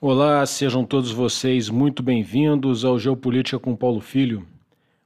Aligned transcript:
Olá, 0.00 0.46
sejam 0.46 0.84
todos 0.84 1.10
vocês 1.10 1.68
muito 1.68 2.04
bem-vindos 2.04 2.84
ao 2.84 3.00
Geopolítica 3.00 3.58
com 3.58 3.74
Paulo 3.74 4.00
Filho. 4.00 4.46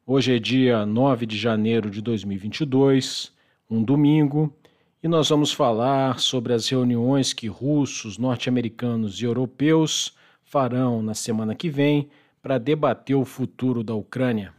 Hoje 0.06 0.36
é 0.36 0.38
dia 0.38 0.84
9 0.84 1.24
de 1.24 1.38
janeiro 1.38 1.88
de 1.88 2.02
2022, 2.02 3.32
um 3.70 3.82
domingo, 3.82 4.54
e 5.02 5.08
nós 5.08 5.30
vamos 5.30 5.50
falar 5.50 6.18
sobre 6.18 6.52
as 6.52 6.68
reuniões 6.68 7.32
que 7.32 7.48
russos, 7.48 8.18
norte-americanos 8.18 9.18
e 9.18 9.24
europeus 9.24 10.14
farão 10.44 11.00
na 11.00 11.14
semana 11.14 11.54
que 11.54 11.70
vem 11.70 12.10
para 12.42 12.58
debater 12.58 13.16
o 13.16 13.24
futuro 13.24 13.82
da 13.82 13.94
Ucrânia. 13.94 14.52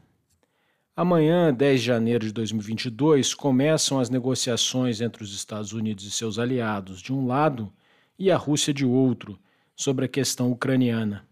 Amanhã, 0.95 1.54
10 1.54 1.80
de 1.80 1.86
janeiro 1.86 2.26
de 2.26 2.34
2022, 2.34 3.36
começam 3.36 4.00
as 4.00 4.09
negociações 4.09 5.00
entre 5.00 5.22
os 5.23 5.31
Estados 5.36 5.73
Unidos 5.73 6.04
e 6.06 6.09
seus 6.09 6.40
aliados 6.40 7.04
de 7.04 7.14
um 7.14 7.28
lado 7.28 7.72
e 8.18 8.31
a 8.31 8.36
Rússia 8.36 8.73
de 8.73 8.84
outro 8.84 9.38
sobre 9.76 10.05
a 10.05 10.08
questão 10.08 10.52
ucraniana. 10.52 11.26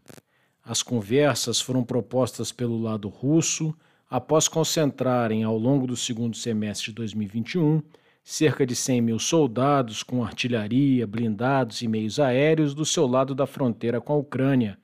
As 0.63 0.83
conversas 0.83 1.59
foram 1.59 1.83
propostas 1.83 2.51
pelo 2.51 2.81
lado 2.81 3.09
russo 3.09 3.75
após 4.09 4.47
concentrarem, 4.47 5.43
ao 5.43 5.57
longo 5.57 5.87
do 5.87 5.95
segundo 5.95 6.35
semestre 6.35 6.87
de 6.87 6.93
2021, 6.93 7.81
cerca 8.23 8.65
de 8.65 8.75
100 8.75 9.01
mil 9.01 9.19
soldados 9.19 10.03
com 10.03 10.23
artilharia, 10.23 11.07
blindados 11.07 11.81
e 11.81 11.87
meios 11.87 12.19
aéreos 12.19 12.73
do 12.73 12.85
seu 12.85 13.07
lado 13.07 13.33
da 13.33 13.47
fronteira 13.47 13.99
com 13.99 14.13
a 14.13 14.17
Ucrânia, 14.17 14.77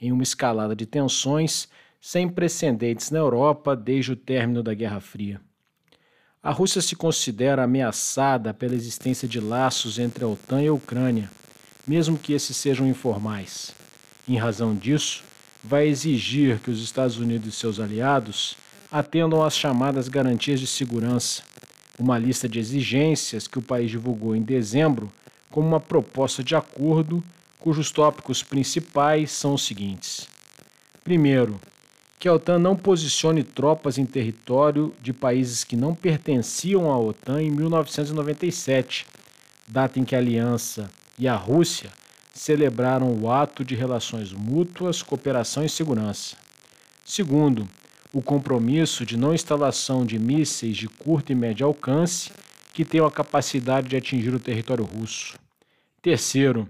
em 0.00 0.12
uma 0.12 0.22
escalada 0.22 0.76
de 0.76 0.86
tensões 0.86 1.68
sem 2.00 2.28
precedentes 2.28 3.10
na 3.10 3.18
Europa 3.18 3.74
desde 3.74 4.12
o 4.12 4.16
término 4.16 4.62
da 4.62 4.74
Guerra 4.74 5.00
Fria. 5.00 5.40
A 6.42 6.50
Rússia 6.50 6.82
se 6.82 6.94
considera 6.94 7.64
ameaçada 7.64 8.52
pela 8.52 8.74
existência 8.74 9.26
de 9.26 9.40
laços 9.40 9.98
entre 9.98 10.22
a 10.22 10.28
OTAN 10.28 10.62
e 10.62 10.68
a 10.68 10.74
Ucrânia 10.74 11.30
mesmo 11.86 12.18
que 12.18 12.32
esses 12.32 12.56
sejam 12.56 12.86
informais. 12.86 13.72
Em 14.26 14.36
razão 14.36 14.74
disso, 14.74 15.22
vai 15.62 15.86
exigir 15.86 16.58
que 16.58 16.70
os 16.70 16.82
Estados 16.82 17.18
Unidos 17.18 17.54
e 17.54 17.56
seus 17.56 17.80
aliados 17.80 18.56
atendam 18.90 19.42
às 19.42 19.56
chamadas 19.56 20.08
garantias 20.08 20.60
de 20.60 20.66
segurança, 20.66 21.42
uma 21.98 22.18
lista 22.18 22.48
de 22.48 22.58
exigências 22.58 23.46
que 23.46 23.58
o 23.58 23.62
país 23.62 23.90
divulgou 23.90 24.34
em 24.34 24.42
dezembro 24.42 25.12
como 25.50 25.68
uma 25.68 25.80
proposta 25.80 26.42
de 26.42 26.54
acordo 26.54 27.22
cujos 27.60 27.90
tópicos 27.90 28.42
principais 28.42 29.32
são 29.32 29.54
os 29.54 29.64
seguintes: 29.64 30.26
primeiro, 31.02 31.60
que 32.18 32.28
a 32.28 32.34
OTAN 32.34 32.58
não 32.58 32.76
posicione 32.76 33.42
tropas 33.42 33.98
em 33.98 34.04
território 34.04 34.94
de 35.00 35.12
países 35.12 35.64
que 35.64 35.76
não 35.76 35.94
pertenciam 35.94 36.90
à 36.90 36.98
OTAN 36.98 37.42
em 37.42 37.50
1997, 37.50 39.06
data 39.66 39.98
em 39.98 40.04
que 40.04 40.14
a 40.14 40.18
aliança 40.18 40.90
e 41.18 41.28
a 41.28 41.36
Rússia 41.36 41.90
celebraram 42.32 43.12
o 43.14 43.30
ato 43.30 43.64
de 43.64 43.74
relações 43.74 44.32
mútuas, 44.32 45.02
cooperação 45.02 45.64
e 45.64 45.68
segurança. 45.68 46.36
Segundo, 47.04 47.68
o 48.12 48.20
compromisso 48.22 49.04
de 49.04 49.16
não 49.16 49.34
instalação 49.34 50.04
de 50.04 50.18
mísseis 50.18 50.76
de 50.76 50.88
curto 50.88 51.32
e 51.32 51.34
médio 51.34 51.66
alcance 51.66 52.30
que 52.72 52.84
tenham 52.84 53.06
a 53.06 53.10
capacidade 53.10 53.88
de 53.88 53.96
atingir 53.96 54.34
o 54.34 54.40
território 54.40 54.84
russo. 54.84 55.38
Terceiro, 56.02 56.68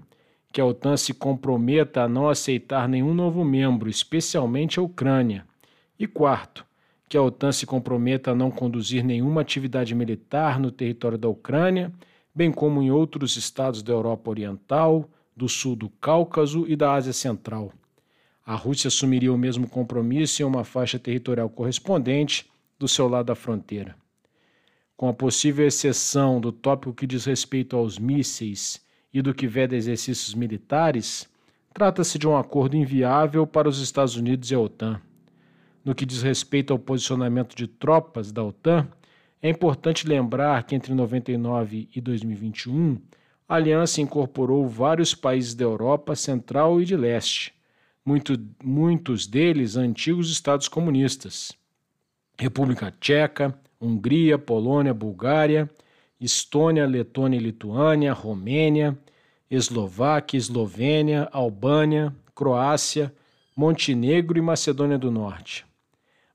que 0.52 0.60
a 0.60 0.64
OTAN 0.64 0.96
se 0.96 1.12
comprometa 1.12 2.02
a 2.02 2.08
não 2.08 2.28
aceitar 2.28 2.88
nenhum 2.88 3.12
novo 3.12 3.42
membro, 3.44 3.88
especialmente 3.88 4.78
a 4.78 4.82
Ucrânia. 4.82 5.44
E 5.98 6.06
quarto, 6.06 6.64
que 7.08 7.16
a 7.16 7.22
OTAN 7.22 7.52
se 7.52 7.66
comprometa 7.66 8.30
a 8.30 8.34
não 8.34 8.50
conduzir 8.50 9.02
nenhuma 9.02 9.40
atividade 9.40 9.94
militar 9.94 10.60
no 10.60 10.70
território 10.70 11.18
da 11.18 11.28
Ucrânia 11.28 11.92
bem 12.34 12.50
como 12.50 12.82
em 12.82 12.90
outros 12.90 13.36
estados 13.36 13.82
da 13.82 13.92
Europa 13.92 14.30
Oriental, 14.30 15.08
do 15.36 15.48
sul 15.48 15.76
do 15.76 15.88
Cáucaso 15.88 16.64
e 16.66 16.74
da 16.74 16.92
Ásia 16.92 17.12
Central. 17.12 17.72
A 18.44 18.54
Rússia 18.54 18.88
assumiria 18.88 19.32
o 19.32 19.38
mesmo 19.38 19.68
compromisso 19.68 20.42
em 20.42 20.44
uma 20.44 20.64
faixa 20.64 20.98
territorial 20.98 21.48
correspondente 21.48 22.50
do 22.78 22.86
seu 22.88 23.08
lado 23.08 23.26
da 23.26 23.34
fronteira. 23.34 23.96
Com 24.96 25.08
a 25.08 25.14
possível 25.14 25.66
exceção 25.66 26.40
do 26.40 26.52
tópico 26.52 26.92
que 26.92 27.06
diz 27.06 27.24
respeito 27.24 27.76
aos 27.76 27.98
mísseis 27.98 28.84
e 29.12 29.22
do 29.22 29.34
que 29.34 29.46
veda 29.46 29.76
exercícios 29.76 30.34
militares, 30.34 31.28
trata-se 31.72 32.18
de 32.18 32.28
um 32.28 32.36
acordo 32.36 32.76
inviável 32.76 33.46
para 33.46 33.68
os 33.68 33.80
Estados 33.80 34.16
Unidos 34.16 34.50
e 34.50 34.54
a 34.54 34.60
OTAN. 34.60 35.00
No 35.84 35.94
que 35.94 36.06
diz 36.06 36.22
respeito 36.22 36.72
ao 36.72 36.78
posicionamento 36.78 37.54
de 37.56 37.66
tropas 37.66 38.30
da 38.30 38.42
OTAN, 38.42 38.88
é 39.44 39.50
importante 39.50 40.08
lembrar 40.08 40.62
que 40.62 40.74
entre 40.74 40.94
99 40.94 41.86
e 41.94 42.00
2021, 42.00 42.98
a 43.46 43.56
aliança 43.56 44.00
incorporou 44.00 44.66
vários 44.66 45.14
países 45.14 45.54
da 45.54 45.64
Europa 45.64 46.16
Central 46.16 46.80
e 46.80 46.86
de 46.86 46.96
Leste, 46.96 47.52
muito, 48.02 48.40
muitos 48.62 49.26
deles 49.26 49.76
antigos 49.76 50.30
estados 50.30 50.66
comunistas. 50.66 51.52
República 52.38 52.90
Tcheca, 52.98 53.54
Hungria, 53.78 54.38
Polônia, 54.38 54.94
Bulgária, 54.94 55.68
Estônia, 56.18 56.86
Letônia 56.86 57.36
e 57.36 57.42
Lituânia, 57.42 58.14
Romênia, 58.14 58.98
Eslováquia, 59.50 60.38
Eslovênia, 60.38 61.28
Albânia, 61.30 62.16
Croácia, 62.34 63.14
Montenegro 63.54 64.38
e 64.38 64.40
Macedônia 64.40 64.96
do 64.96 65.10
Norte. 65.10 65.66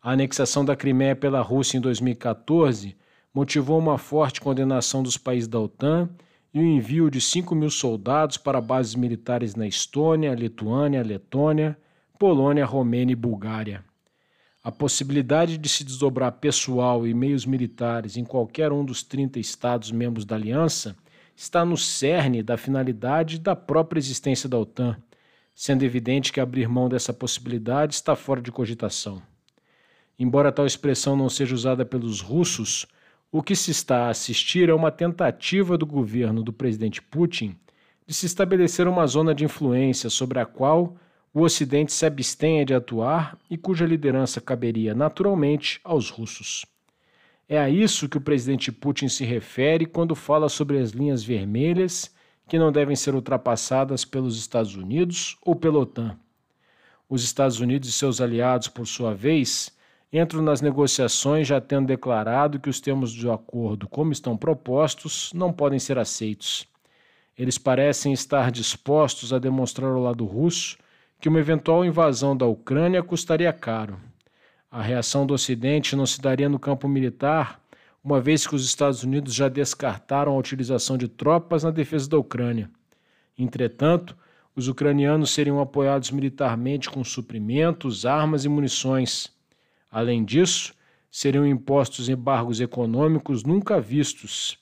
A 0.01 0.13
anexação 0.13 0.63
da 0.63 0.77
Crimeia 0.77 1.13
pela 1.13 1.41
Rússia 1.41 1.77
em 1.77 1.81
2014 1.81 2.95
motivou 3.33 3.77
uma 3.77 3.97
forte 3.97 4.39
condenação 4.39 5.03
dos 5.03 5.17
países 5.17 5.47
da 5.47 5.59
OTAN 5.59 6.09
e 6.53 6.59
o 6.59 6.63
envio 6.63 7.11
de 7.11 7.19
5 7.19 7.53
mil 7.53 7.69
soldados 7.69 8.37
para 8.37 8.61
bases 8.61 8.95
militares 8.95 9.55
na 9.55 9.67
Estônia, 9.67 10.33
Lituânia, 10.33 11.03
Letônia, 11.03 11.77
Polônia, 12.17 12.65
Romênia 12.65 13.11
e 13.11 13.15
Bulgária. 13.15 13.83
A 14.63 14.71
possibilidade 14.71 15.57
de 15.57 15.67
se 15.67 15.83
desdobrar 15.83 16.31
pessoal 16.31 17.05
e 17.05 17.13
meios 17.13 17.45
militares 17.45 18.15
em 18.15 18.23
qualquer 18.23 18.71
um 18.71 18.85
dos 18.85 19.03
30 19.03 19.37
Estados 19.37 19.91
membros 19.91 20.23
da 20.23 20.35
aliança 20.35 20.95
está 21.35 21.65
no 21.65 21.75
cerne 21.75 22.41
da 22.41 22.55
finalidade 22.55 23.37
da 23.37 23.53
própria 23.53 23.99
existência 23.99 24.47
da 24.47 24.57
OTAN, 24.57 24.95
sendo 25.53 25.83
evidente 25.83 26.31
que 26.31 26.39
abrir 26.39 26.69
mão 26.69 26.87
dessa 26.87 27.11
possibilidade 27.11 27.95
está 27.95 28.15
fora 28.15 28.41
de 28.41 28.49
cogitação. 28.49 29.21
Embora 30.19 30.51
tal 30.51 30.65
expressão 30.65 31.15
não 31.15 31.29
seja 31.29 31.55
usada 31.55 31.85
pelos 31.85 32.19
russos, 32.19 32.85
o 33.31 33.41
que 33.41 33.55
se 33.55 33.71
está 33.71 34.07
a 34.07 34.09
assistir 34.09 34.67
é 34.67 34.73
uma 34.73 34.91
tentativa 34.91 35.77
do 35.77 35.85
governo 35.85 36.43
do 36.43 36.51
presidente 36.51 37.01
Putin 37.01 37.55
de 38.05 38.13
se 38.13 38.25
estabelecer 38.25 38.87
uma 38.87 39.07
zona 39.07 39.33
de 39.33 39.45
influência 39.45 40.09
sobre 40.09 40.39
a 40.39 40.45
qual 40.45 40.97
o 41.33 41.41
Ocidente 41.41 41.93
se 41.93 42.05
abstenha 42.05 42.65
de 42.65 42.73
atuar 42.73 43.37
e 43.49 43.55
cuja 43.55 43.85
liderança 43.85 44.41
caberia 44.41 44.95
naturalmente 44.95 45.79
aos 45.83 46.09
russos. 46.09 46.65
É 47.47 47.57
a 47.57 47.69
isso 47.69 48.09
que 48.09 48.17
o 48.17 48.21
presidente 48.21 48.71
Putin 48.71 49.07
se 49.07 49.23
refere 49.23 49.85
quando 49.85 50.15
fala 50.15 50.49
sobre 50.49 50.79
as 50.79 50.91
linhas 50.91 51.23
vermelhas 51.23 52.13
que 52.47 52.59
não 52.59 52.71
devem 52.71 52.95
ser 52.95 53.13
ultrapassadas 53.13 54.03
pelos 54.03 54.37
Estados 54.37 54.75
Unidos 54.75 55.37
ou 55.43 55.55
pela 55.55 55.77
OTAN. 55.77 56.17
Os 57.07 57.23
Estados 57.23 57.59
Unidos 57.59 57.87
e 57.89 57.91
seus 57.91 58.19
aliados, 58.19 58.67
por 58.67 58.87
sua 58.87 59.13
vez, 59.13 59.71
entram 60.11 60.41
nas 60.41 60.61
negociações 60.61 61.47
já 61.47 61.61
tendo 61.61 61.87
declarado 61.87 62.59
que 62.59 62.69
os 62.69 62.81
termos 62.81 63.13
do 63.13 63.31
acordo, 63.31 63.87
como 63.87 64.11
estão 64.11 64.35
propostos, 64.35 65.31
não 65.33 65.53
podem 65.53 65.79
ser 65.79 65.97
aceitos. 65.97 66.67
Eles 67.37 67.57
parecem 67.57 68.11
estar 68.11 68.51
dispostos 68.51 69.31
a 69.31 69.39
demonstrar 69.39 69.91
ao 69.91 70.01
lado 70.01 70.25
russo 70.25 70.77
que 71.19 71.29
uma 71.29 71.39
eventual 71.39 71.85
invasão 71.85 72.35
da 72.35 72.45
Ucrânia 72.45 73.03
custaria 73.03 73.53
caro. 73.53 73.99
A 74.71 74.81
reação 74.81 75.25
do 75.25 75.33
Ocidente 75.33 75.95
não 75.95 76.05
se 76.05 76.21
daria 76.21 76.49
no 76.49 76.59
campo 76.59 76.87
militar, 76.87 77.61
uma 78.03 78.19
vez 78.19 78.45
que 78.47 78.55
os 78.55 78.65
Estados 78.65 79.03
Unidos 79.03 79.33
já 79.33 79.49
descartaram 79.49 80.33
a 80.33 80.37
utilização 80.37 80.97
de 80.97 81.07
tropas 81.07 81.63
na 81.63 81.71
defesa 81.71 82.09
da 82.09 82.17
Ucrânia. 82.17 82.69
Entretanto, 83.37 84.17
os 84.55 84.67
ucranianos 84.67 85.31
seriam 85.31 85.59
apoiados 85.59 86.11
militarmente 86.11 86.89
com 86.89 87.03
suprimentos, 87.03 88.05
armas 88.05 88.45
e 88.45 88.49
munições 88.49 89.31
Além 89.91 90.23
disso, 90.23 90.73
seriam 91.11 91.45
impostos 91.45 92.09
embargos 92.09 92.61
econômicos 92.61 93.43
nunca 93.43 93.81
vistos, 93.81 94.57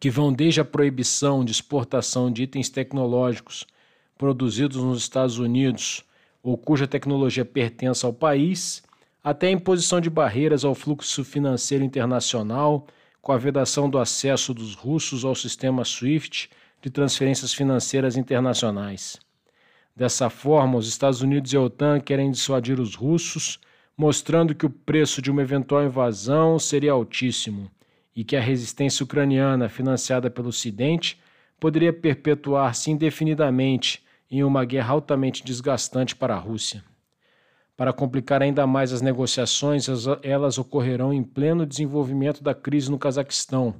que 0.00 0.10
vão 0.10 0.32
desde 0.32 0.60
a 0.60 0.64
proibição 0.64 1.44
de 1.44 1.52
exportação 1.52 2.30
de 2.30 2.44
itens 2.44 2.68
tecnológicos 2.70 3.66
produzidos 4.16 4.82
nos 4.82 4.98
Estados 4.98 5.38
Unidos 5.38 6.04
ou 6.42 6.56
cuja 6.56 6.86
tecnologia 6.86 7.44
pertence 7.44 8.06
ao 8.06 8.12
país, 8.12 8.82
até 9.22 9.48
a 9.48 9.52
imposição 9.52 10.00
de 10.00 10.08
barreiras 10.08 10.64
ao 10.64 10.74
fluxo 10.74 11.24
financeiro 11.24 11.84
internacional, 11.84 12.86
com 13.20 13.32
a 13.32 13.36
vedação 13.36 13.90
do 13.90 13.98
acesso 13.98 14.54
dos 14.54 14.74
russos 14.74 15.24
ao 15.24 15.34
sistema 15.34 15.84
SWIFT 15.84 16.48
de 16.80 16.90
transferências 16.90 17.52
financeiras 17.52 18.16
internacionais. 18.16 19.18
Dessa 19.94 20.30
forma, 20.30 20.78
os 20.78 20.88
Estados 20.88 21.20
Unidos 21.20 21.52
e 21.52 21.56
a 21.56 21.60
OTAN 21.60 22.00
querem 22.00 22.30
dissuadir 22.30 22.80
os 22.80 22.94
russos 22.94 23.58
mostrando 23.98 24.54
que 24.54 24.64
o 24.64 24.70
preço 24.70 25.20
de 25.20 25.28
uma 25.28 25.42
eventual 25.42 25.84
invasão 25.84 26.56
seria 26.56 26.92
altíssimo 26.92 27.68
e 28.14 28.22
que 28.22 28.36
a 28.36 28.40
resistência 28.40 29.02
ucraniana, 29.02 29.68
financiada 29.68 30.30
pelo 30.30 30.50
Ocidente, 30.50 31.20
poderia 31.58 31.92
perpetuar-se 31.92 32.92
indefinidamente 32.92 34.04
em 34.30 34.44
uma 34.44 34.64
guerra 34.64 34.92
altamente 34.92 35.44
desgastante 35.44 36.14
para 36.14 36.36
a 36.36 36.38
Rússia. 36.38 36.84
Para 37.76 37.92
complicar 37.92 38.40
ainda 38.40 38.64
mais 38.68 38.92
as 38.92 39.02
negociações, 39.02 39.86
elas 40.22 40.58
ocorrerão 40.58 41.12
em 41.12 41.22
pleno 41.24 41.66
desenvolvimento 41.66 42.42
da 42.42 42.54
crise 42.54 42.88
no 42.90 42.98
Cazaquistão, 42.98 43.74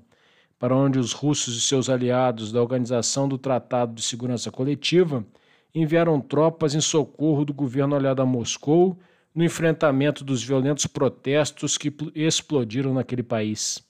para 0.59 0.75
onde 0.75 0.99
os 0.99 1.12
russos 1.12 1.56
e 1.56 1.61
seus 1.61 1.88
aliados 1.88 2.50
da 2.50 2.61
Organização 2.61 3.29
do 3.29 3.38
Tratado 3.38 3.94
de 3.94 4.03
Segurança 4.03 4.50
Coletiva 4.50 5.25
enviaram 5.73 6.21
tropas 6.21 6.75
em 6.75 6.81
socorro 6.81 7.44
do 7.44 7.55
governo 7.55 7.94
aliado 7.94 8.21
a 8.21 8.26
Moscou 8.26 8.99
no 9.35 9.45
enfrentamento 9.45 10.25
dos 10.25 10.43
violentos 10.43 10.87
protestos 10.87 11.79
que 11.79 11.95
explodiram 12.15 12.95
naquele 12.95 13.23
país. 13.23 13.83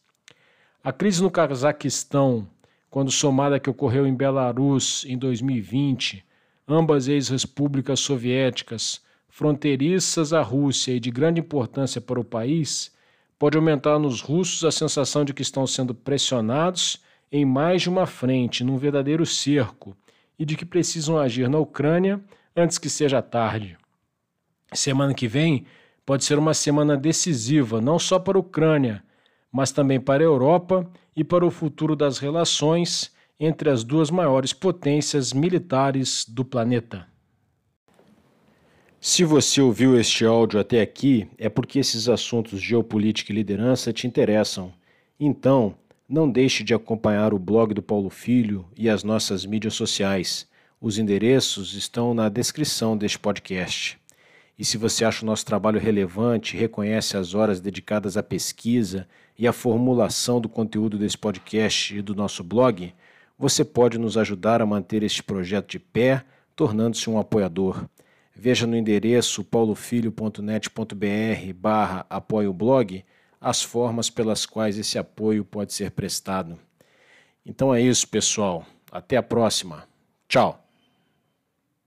A 0.82 0.92
crise 0.92 1.22
no 1.22 1.30
Cazaquistão, 1.30 2.48
quando 2.90 3.10
somada 3.10 3.56
à 3.56 3.60
que 3.60 3.70
ocorreu 3.70 4.06
em 4.06 4.14
Belarus 4.14 5.04
em 5.06 5.18
2020, 5.18 6.24
ambas 6.66 7.08
ex-repúblicas 7.08 8.00
soviéticas, 8.00 9.00
fronteiriças 9.28 10.32
à 10.32 10.42
Rússia 10.42 10.92
e 10.92 11.00
de 11.00 11.10
grande 11.10 11.40
importância 11.40 12.00
para 12.00 12.20
o 12.20 12.24
país, 12.24 12.92
pode 13.38 13.56
aumentar 13.56 13.98
nos 13.98 14.20
russos 14.20 14.64
a 14.64 14.70
sensação 14.70 15.24
de 15.24 15.32
que 15.32 15.42
estão 15.42 15.66
sendo 15.66 15.94
pressionados 15.94 17.00
em 17.30 17.44
mais 17.44 17.82
de 17.82 17.88
uma 17.88 18.06
frente, 18.06 18.64
num 18.64 18.76
verdadeiro 18.76 19.24
cerco, 19.24 19.96
e 20.38 20.44
de 20.44 20.56
que 20.56 20.64
precisam 20.64 21.18
agir 21.18 21.48
na 21.48 21.58
Ucrânia 21.58 22.20
antes 22.56 22.78
que 22.78 22.88
seja 22.88 23.20
tarde. 23.22 23.76
Semana 24.72 25.14
que 25.14 25.26
vem 25.26 25.64
pode 26.04 26.24
ser 26.24 26.38
uma 26.38 26.54
semana 26.54 26.96
decisiva, 26.96 27.80
não 27.80 27.98
só 27.98 28.18
para 28.18 28.38
a 28.38 28.40
Ucrânia, 28.40 29.02
mas 29.52 29.72
também 29.72 30.00
para 30.00 30.22
a 30.22 30.26
Europa 30.26 30.90
e 31.16 31.24
para 31.24 31.44
o 31.44 31.50
futuro 31.50 31.96
das 31.96 32.18
relações 32.18 33.12
entre 33.40 33.70
as 33.70 33.84
duas 33.84 34.10
maiores 34.10 34.52
potências 34.52 35.32
militares 35.32 36.24
do 36.28 36.44
planeta. 36.44 37.06
Se 39.00 39.22
você 39.24 39.60
ouviu 39.60 39.98
este 39.98 40.24
áudio 40.24 40.58
até 40.58 40.80
aqui, 40.80 41.28
é 41.38 41.48
porque 41.48 41.78
esses 41.78 42.08
assuntos 42.08 42.60
geopolítica 42.60 43.32
e 43.32 43.34
liderança 43.34 43.92
te 43.92 44.06
interessam. 44.06 44.72
Então, 45.20 45.74
não 46.08 46.28
deixe 46.28 46.64
de 46.64 46.74
acompanhar 46.74 47.32
o 47.32 47.38
blog 47.38 47.72
do 47.74 47.82
Paulo 47.82 48.10
Filho 48.10 48.66
e 48.76 48.88
as 48.88 49.04
nossas 49.04 49.46
mídias 49.46 49.74
sociais. 49.74 50.48
Os 50.80 50.98
endereços 50.98 51.74
estão 51.74 52.12
na 52.12 52.28
descrição 52.28 52.96
deste 52.96 53.18
podcast. 53.18 53.98
E 54.58 54.64
se 54.64 54.76
você 54.76 55.04
acha 55.04 55.22
o 55.22 55.26
nosso 55.26 55.46
trabalho 55.46 55.78
relevante, 55.78 56.56
reconhece 56.56 57.16
as 57.16 57.32
horas 57.32 57.60
dedicadas 57.60 58.16
à 58.16 58.22
pesquisa 58.22 59.06
e 59.38 59.46
à 59.46 59.52
formulação 59.52 60.40
do 60.40 60.48
conteúdo 60.48 60.98
desse 60.98 61.16
podcast 61.16 61.96
e 61.96 62.02
do 62.02 62.14
nosso 62.14 62.42
blog, 62.42 62.92
você 63.38 63.64
pode 63.64 63.98
nos 63.98 64.16
ajudar 64.16 64.60
a 64.60 64.66
manter 64.66 65.04
este 65.04 65.22
projeto 65.22 65.70
de 65.70 65.78
pé, 65.78 66.24
tornando-se 66.56 67.08
um 67.08 67.20
apoiador. 67.20 67.88
Veja 68.34 68.66
no 68.66 68.76
endereço 68.76 69.44
paulofilho.net.br 69.44 71.52
barra 71.54 72.04
apoio 72.10 72.52
blog 72.52 73.04
as 73.40 73.62
formas 73.62 74.10
pelas 74.10 74.44
quais 74.44 74.76
esse 74.76 74.98
apoio 74.98 75.44
pode 75.44 75.72
ser 75.72 75.92
prestado. 75.92 76.58
Então 77.46 77.72
é 77.72 77.80
isso, 77.80 78.08
pessoal. 78.08 78.66
Até 78.90 79.16
a 79.16 79.22
próxima. 79.22 79.84
Tchau. 80.26 80.67